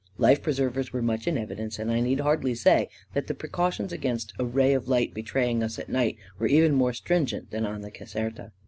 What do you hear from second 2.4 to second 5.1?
say that the precau tions against a ray of